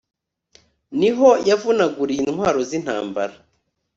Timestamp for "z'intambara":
2.69-3.35